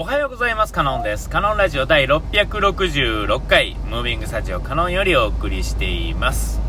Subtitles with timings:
[0.00, 0.72] おはようございます。
[0.72, 1.28] カノンです。
[1.28, 6.60] カノンラジオ第666回、ムービングスタジオカノンよりお送りしています。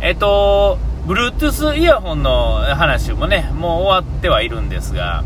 [0.00, 5.22] えっと、Bluetooth イヤホンの話もね、もう終わってはいるんですが、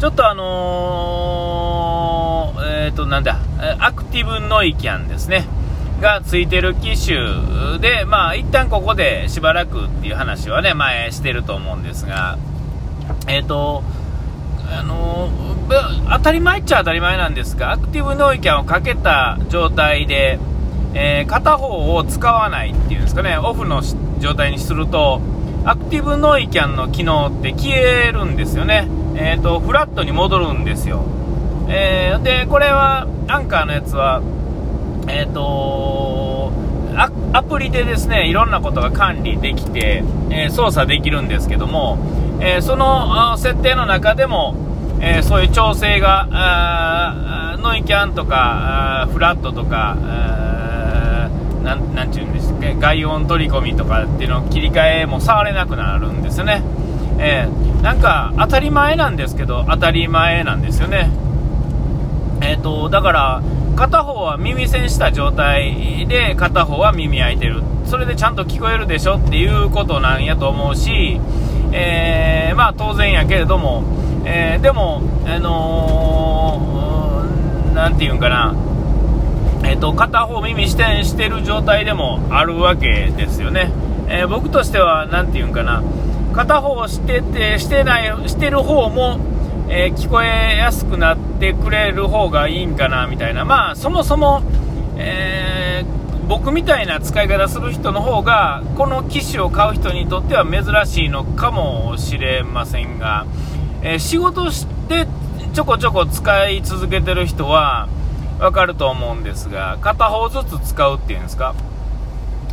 [0.00, 3.38] ちょっとあのー、えっと、なんだ、
[3.78, 5.46] アクティブノイキャンですね。
[6.00, 12.36] がついてる機種で、まあ、一旦ここでしばらくっていう話はね、前してると思うんですが、
[13.28, 13.84] えっ、と、
[14.68, 15.30] あの
[16.08, 20.38] 当たり前っちゃ当たり前なんですが、アクティブノイキャンをかけた状態で、
[20.94, 23.82] えー、片方を使わないっていうんですかね、オフの
[24.18, 25.20] 状態にすると、
[25.64, 28.88] アクティブノイキャンの機能って消えるんですよね。
[29.16, 31.04] え、ー、と、フラットに戻るんですよ。
[31.68, 34.22] えー、で、これは、アンカーのやつは、
[35.08, 36.52] えっ、と
[37.32, 41.98] アプリでですね、いろんなことが管理できて、え操作できるんですけども、
[42.40, 44.54] えその設定の中でも、
[45.00, 49.96] えー、そういう調整が、ノイキャンとか、フラットとか、
[51.62, 56.62] なんなんていうんですか、外音取り込みとかっていうのを切り替えも触れなくなるんですね。
[57.18, 61.10] えー、なんか当たり前なんですけど、当たり前なんですよね。
[62.40, 63.42] えっ、ー、と、だから、
[63.76, 71.20] 片方は耳栓した状態で片方は耳開いてるそれでちゃんと聞こえるでしょっていうことなんやと思うし、
[71.72, 73.84] えー、まあ当然やけれども、
[74.28, 78.56] えー、でも、あのー、なんていうんかな、
[79.62, 83.70] えーと、片方耳視点してる状態でもあるわけですよね。
[84.08, 85.82] えー、僕としては、なんていうんかな、
[86.34, 89.20] 片方してて、してない、してる方も、
[89.68, 93.44] えー、聞こえやすくなってくれる方がいいんかな、みたいな。
[93.44, 94.42] まあ、そもそも、
[94.96, 103.24] えー、僕みたいな使い方する人の方が、この機種を買う人にとっては珍しいのかもしれませんが、
[103.88, 105.06] え、仕事して
[105.54, 107.88] ちょこちょこ使い続けてる人は
[108.40, 111.54] わかると思うんですが、片方ずつ使うっていうんですか、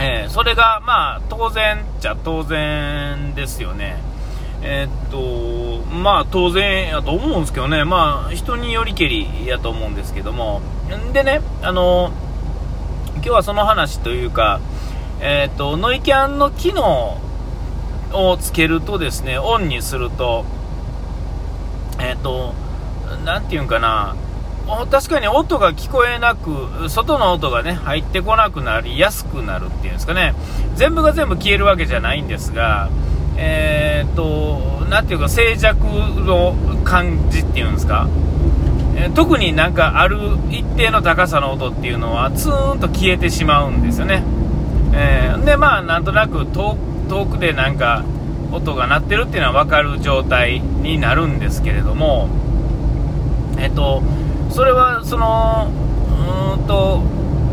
[0.00, 4.02] えー、それがまあ当然っちゃ当然ですよね。
[4.62, 10.60] えー、っと、まあ当然やと思うんですけどね、まあ人によりけりやと思うんですけども、
[11.12, 12.10] でね、あの、
[13.14, 14.58] 今日はその話というか、
[15.20, 17.18] えー、っと、ノイキャンの機能
[18.12, 20.44] をつけるとですね、オンにすると、
[22.00, 22.54] えっ、ー、と、
[23.24, 24.16] なんていうんかな、
[24.90, 30.34] 確かに音が聞こえなく、外の音がね、入ってこなくなりやすくなるっていうんですかね、
[30.76, 32.88] 全部が全部消えるわけじゃないんですが、
[33.36, 35.76] えっ、ー、と、なんていうか、静寂
[36.24, 38.08] の感じっていうんですか、
[38.96, 40.18] えー、特になんかある
[40.50, 44.22] 一定の高さの音っていうのは、ツーンと消えてしまうんですよね。
[44.92, 46.76] えー、で、まあ、なんとなく遠
[47.26, 48.04] くでなんか、
[48.52, 52.28] 音が鳴ってるっていうのは分かる状態になるんですけれども、
[53.58, 54.02] えっと、
[54.50, 55.70] それはその
[56.58, 57.02] うんと、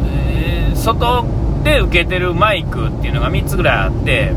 [0.05, 1.25] えー、外
[1.63, 4.33] で受けてるマイクっていうのが3つぐらいあって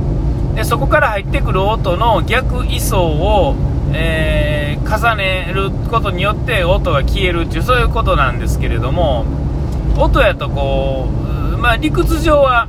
[0.54, 3.54] でそこから入ってくる音の逆位相を、
[3.92, 9.24] えー、重ねることによって音が消えるっていうそういうことなんですけれども
[9.96, 11.08] 音やとこ
[11.54, 12.68] う、まあ、理屈上は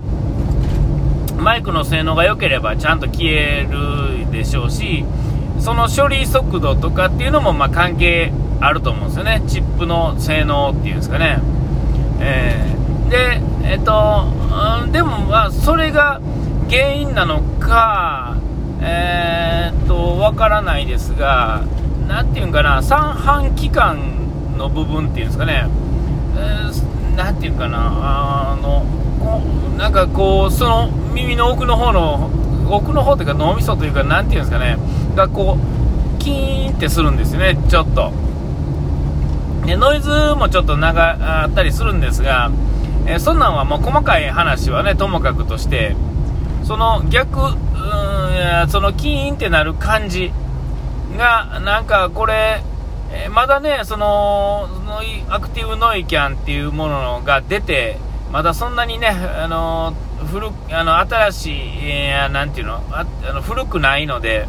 [1.52, 5.04] マイクの性能が良ければちゃんと消えるでしょうし、
[5.60, 8.32] その処理速度とかっていうのもま関係
[8.62, 9.44] あると思うんですよね。
[9.50, 11.42] チップの性能っていうんですかね。
[12.22, 14.28] えー、で、えっ、と、
[14.84, 16.22] うん、でもまあ、それが
[16.70, 18.38] 原因なのか、
[18.80, 21.64] えー、と、わからないですが、
[22.08, 24.00] なんていうんかな、三半規管
[24.58, 25.68] の部分っていうんですかね、
[26.38, 28.86] えー、ていうかな、あの、
[29.78, 32.30] なんかこう、その耳の奥の方の、
[32.70, 34.78] 奥の方というか脳みそというか、なんていうんですかね、
[35.16, 38.12] がこう、キーンってするんですよね、ちょっと。
[39.66, 42.52] で、ノイズもちょっと長あったりするんですが、
[43.08, 45.96] え、そんなんはもう細かい話はね、ともかくとして、
[46.64, 50.32] その逆、うん、そのキーンってなる感じ
[51.18, 52.64] が、なんかこれ、
[53.14, 54.68] え、まだね、その、
[55.30, 57.98] アクティブノイキャンっていうものが出て、
[58.32, 59.94] まだそんなにね、あの
[60.26, 62.76] 古あの新しい、えー、なんていうの？
[62.92, 64.48] ああの古くないので、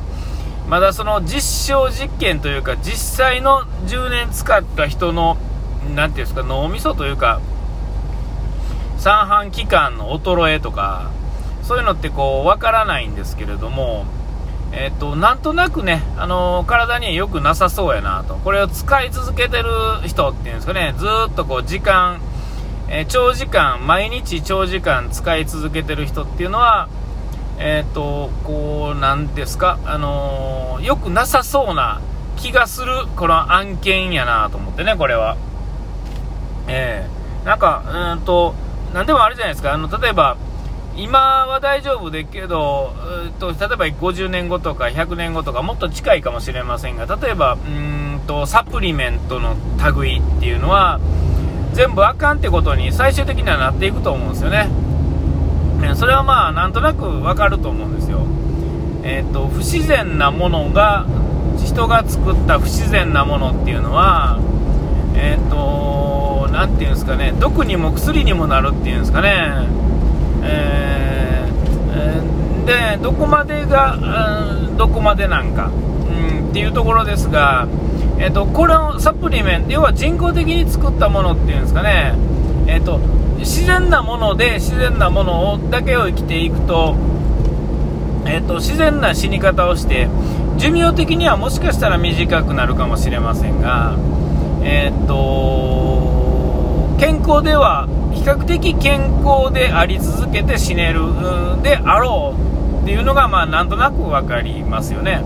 [0.68, 5.36] まだその実証実験というか、実際の10年使った人の、
[5.94, 7.40] なんていうんですか、脳みそというか、
[8.98, 11.10] 三半規管の衰えとか、
[11.64, 14.06] そういうのってこう、わからないんですけれども、
[14.70, 18.36] えっ、と、なんとなくね、あの体には良くなさそうやなと。
[18.36, 19.68] これを使い続けてる
[20.06, 22.20] 人っていうんですかね、ずっとこう、時間、
[22.92, 26.88] え、長時間、毎日長時間使い続けてる人っていうのは、
[27.58, 32.00] えっ、ー、と、こう、なんですか、あのー、よくなさそうな
[32.42, 35.36] 気がするこの案件やなと思ってねこれは。
[36.66, 38.54] ええー、なんかうんと
[38.92, 39.72] 何でもあるじゃないですか。
[39.72, 40.36] あの例えば
[40.96, 42.92] 今は大丈夫でけど、
[43.24, 49.56] えーと、例えば50年後とか100年後とかもっと近いかもしれませんが例えばうんとサプリメントの
[49.96, 51.00] 類っていうのは
[51.72, 54.68] 全部あかんってことに最終的にはなっていくと思うんですよね。
[55.96, 58.20] それはまあなんとなくわかると思うんですよ。
[59.02, 61.06] えっ、ー、と不自然なものが
[61.58, 64.38] 人が作った不自然なものっていうのは
[65.14, 69.66] えっ、ー、と何て言うんですかね毒にも薬にもなるっていうんですかね。
[70.44, 73.96] えー、でどこまでが、
[74.76, 77.66] どこまでなんか、うん、っていうところですが。
[78.22, 82.14] えーと、これのサプリメント要は人工的に作ったものっていうんですかね、
[82.68, 82.98] えーと、
[83.38, 86.94] 自然なもので自然なものをだけを生きていくと,、
[88.24, 90.08] えーと、自然な死に方をして
[90.56, 93.96] 寿命的にはもしかしたら短くなるかもしれませんが、
[94.62, 101.00] えー、と健康では比較的健康であり続けて死ねる
[101.64, 105.24] であろうっていうのが、まあ、なんとなく分かりますよね。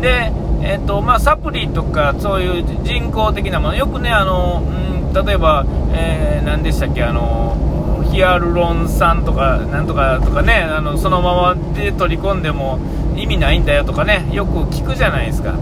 [0.00, 0.32] で
[0.68, 3.76] えーとまあ、サプリとかそういう人工的なもの。
[3.76, 12.80] よくねあの、うん、例えば、えー、何でしたっけあのヒアルロン酸とかなんとかとかねあのそのままで取り込んでも
[13.16, 15.56] 意味ないんだよとかねよく聞くじゃないですか、う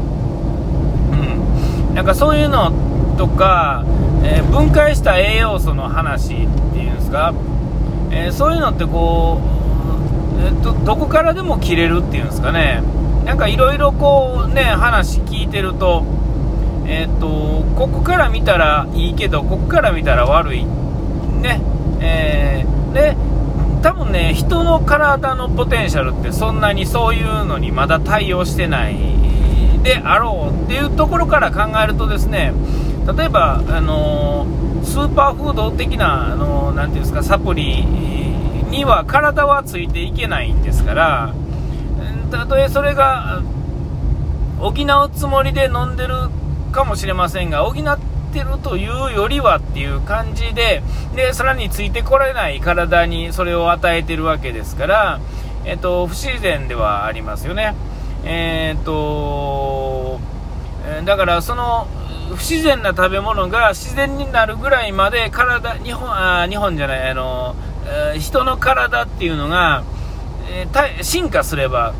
[1.93, 2.73] ん、なんかそういうの
[3.19, 3.85] とか、
[4.23, 7.35] えー、分解した栄養素の話っていうんですか、
[8.11, 9.39] えー、そういうのってこ
[10.39, 12.83] う、えーとどこからでも切れるっていうんですかね。
[13.25, 16.05] なんかいろいろこうね、話聞いてると、
[16.87, 20.65] えっ、ー、と、ここから見たらいいけど、ここから見たら悪い。
[20.65, 21.61] ね。
[22.01, 23.17] えー、で、
[23.83, 28.97] 多分ね、人の体のポテンシャルってそんなにそういうのにまだ対応してない
[29.83, 32.53] であろうっていうところから考えるとですね、
[33.17, 34.47] 例えば、あの
[34.83, 41.35] スーパーフード的な、あのー、ていうんですか、サプリには体はついていけないんですから、
[42.35, 43.41] たとえそれが
[44.59, 46.15] 補うつもりで飲んでる
[46.73, 47.99] かもしれませんが補っ
[48.33, 50.83] てるというよりはっていう感じで
[51.15, 55.21] でさらについてこれない体にそれを与えてるわけですから、
[55.65, 57.75] えっと、不自然ではありますよね。
[58.25, 60.19] えー、っと
[61.05, 61.87] だからその
[62.31, 67.55] 不自然な食べ物が自然になるぐらいまで体日本あ日本じゃないあの
[68.19, 69.85] 人の体っていうのが、
[70.49, 70.67] え、
[71.03, 71.95] 進化すれば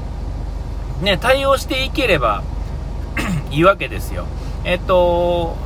[1.05, 2.43] ね、対応していければ
[3.51, 4.27] いいわけですよ。
[4.65, 5.57] えっと、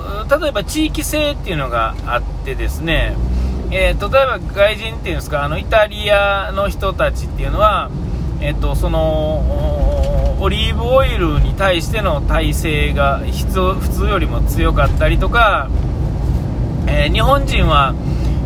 [0.40, 3.16] 例えば地域性っていうのがあってですね、
[3.70, 7.90] えー、例えば外人っていうんですか、あの、イタリアの人たちっていうのは、
[8.40, 15.68] えっと、その、オリーブオイルに対しての耐性が普通よりも強かったりとか、
[16.86, 17.94] えー、日本人は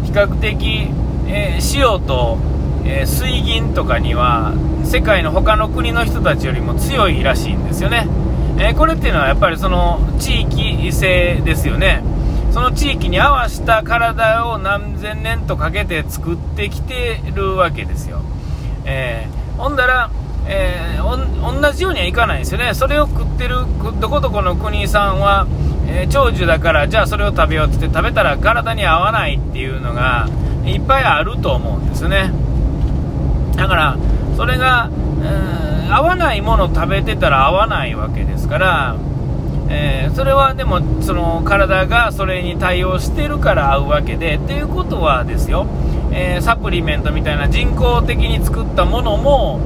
[0.04, 0.88] 比較的、
[1.26, 2.38] えー、塩と
[2.84, 4.52] え、水銀とかには
[4.92, 8.06] 世界の他の国の人たちよりも強いらしいんですよね、
[8.58, 12.04] えー、これっていうのはやっぱりその地域性ですよね。
[12.52, 18.20] その地域に合わせた体を何千年とかけて作ってきてるわけですよ、
[18.84, 20.10] えー、ほんだら、
[20.46, 22.74] えー、同じようにはいかないんですよね。
[22.74, 23.60] それを食ってる
[23.98, 25.46] どこどこの国さんは、
[25.88, 30.28] え長寿だからじゃあそれを食べようって食べたら体に合わないっていうのが
[30.66, 32.30] いっぱいあると思うんですよね。
[33.56, 33.96] だから、
[34.42, 34.90] それが、
[35.22, 38.96] えー、合わないものを食べてたら合わないわけですから、
[39.70, 45.68] えー、それはでもその体がそれに対応してるから合うわけでっていうことはですよ、
[46.12, 49.61] えー、サプリメントみたいな人工的に作ったものも、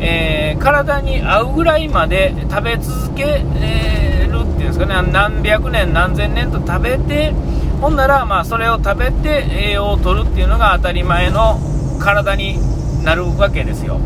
[0.00, 7.32] えー、体に合うぐらいまで食べ続けるっていうんですかね何百年何千年と食べて
[7.80, 11.58] ほんならまあそれを食べて栄養を取るっていうのが当たり前の
[11.98, 12.60] 体に
[13.04, 14.00] なるわけですよ。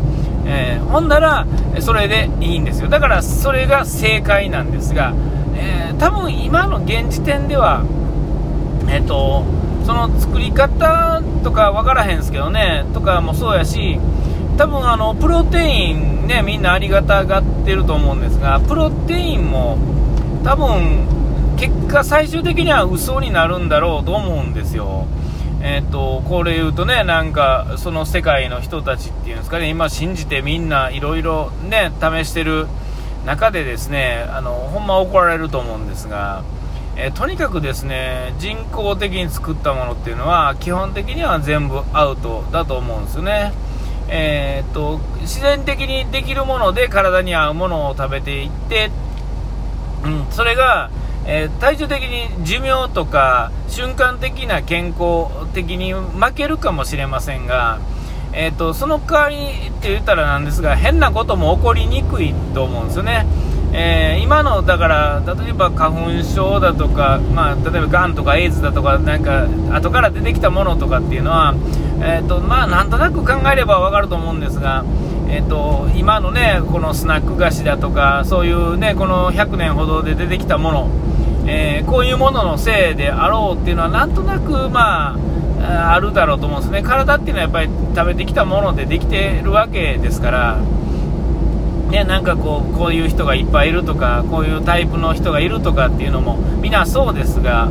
[0.45, 1.45] えー、ほんなら、
[1.79, 2.89] それでいいんですよ。
[2.89, 5.13] だから、それが正解なんですが、
[5.55, 7.83] えー、多分今の現時点では、
[8.87, 9.45] えっ、ー、と、
[9.85, 13.99] その作り方とか分からへんすけどね、とかもそうやし、
[14.57, 19.77] 多分あの、プロテインね、みんなありがたがってると思うんですが、プロテインも
[20.43, 21.07] 多分、
[21.57, 25.07] 結果最終的には嘘になるんだろうと思うんですよ。
[25.61, 32.67] えーと、これ言うとね、なんかその世界の人たちっていうんですかね、今、信じてみんないろいろね、試してる
[33.25, 36.43] 中でですね、あのほんま怒られると思うんですが、
[36.97, 43.53] えー、とにかくですね人工的に作ったものっていうのは、基本的には全部アウトだと思うんですよね。
[44.07, 48.91] えーと、自然的にできるもので体に合うものを食べていって、
[50.03, 50.91] うん、それが、
[51.27, 57.79] えー、体重的に寿命とか瞬間的な健康的に負けるかもしれませんが、
[58.33, 63.25] えーと、その代わりって言ったらなんですが変なことも起こりにくいと思うんですよね。
[63.77, 71.55] えー、今のだから例えば花粉症だとか、まあ、例えばがんとかエイズだとかなんか後から出てきたものとかっていうのは、
[71.99, 74.85] えーとまあ、なんとなく考えれば分かると思うんですが、
[75.27, 80.89] えーと、今のねこのスナック菓子だとかそういうねこの100年ほどで出てきたもの、
[81.47, 85.15] えー、こういうもののせいであろうっていうのはなんとなくま
[85.61, 90.61] ああるだろうと思うんですね体っていうのはやっぱり食べてきたものでできてるわけですから。
[91.89, 97.69] ね、なんかこうこういう人がいっぱいいるとかこういうタイプの人がいるとかっていうのもみんなそうですが、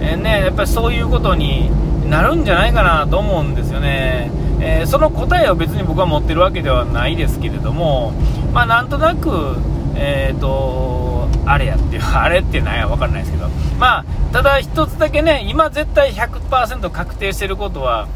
[0.00, 1.70] えー、ね、やっぱりそういうことに
[2.08, 4.30] なるんじゃないかなと思うんですよね、
[4.60, 8.12] えー、その答えを別に僕は持ってるわけではないですけれども、
[8.52, 9.56] まあ、なんとなく、
[9.96, 11.15] えーと、
[11.46, 13.48] あれやっていうあれって何や分からないですけど、
[13.78, 18.08] まあ、ただ一つだけね今絶対100%確定してることは、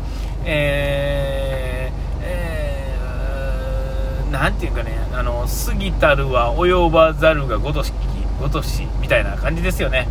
[0.44, 7.92] えーえー、なんていうかねあの過ぎたるは及ばざるがごとし
[8.40, 10.08] ごとしみたいな感じですよね。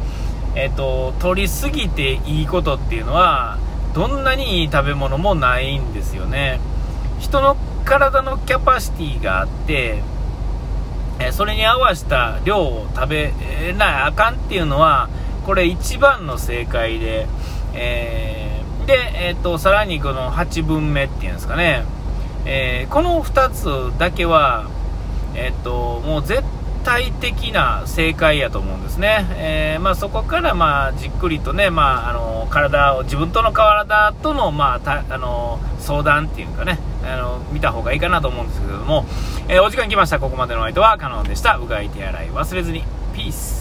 [0.55, 3.57] えっ、ー、と、取りすぎていいことっていうのは、
[3.93, 6.59] どんなにいい食べ物もないんですよね。
[7.19, 10.01] 人の体のキャパシティがあって、
[11.19, 13.33] えそれに合わせた量を食べ
[13.77, 15.09] なあかんっていうのは、
[15.45, 17.27] これ一番の正解で、
[17.73, 21.83] えー、で、え、ー、と、さらにこの8分目っていうんですかね、
[22.45, 24.69] えー、この2つだけは、
[25.35, 26.43] えっ、と、もう絶
[26.83, 29.25] 対的な正解やと思うんですね。
[29.38, 39.06] えー、まあ、そこから、まあ、じっくりとね、まあ、あの、体を、自分との体との、まあ、たあの、相談っていうかね、あの、見た方がいいかなと思うんですけども、
[39.48, 40.20] えー、お時間来ました。
[40.20, 41.56] ここまでの相手はカノンでした。
[41.56, 42.84] うがい手洗い忘れずに。
[43.13, 43.58] ピース。